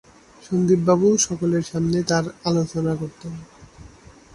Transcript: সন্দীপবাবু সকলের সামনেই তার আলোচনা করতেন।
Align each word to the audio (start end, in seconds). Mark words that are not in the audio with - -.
সন্দীপবাবু 0.43 1.07
সকলের 1.17 1.63
সামনেই 1.63 2.05
তার 2.07 2.25
আলোচনা 2.45 2.93
করতেন। 2.95 3.33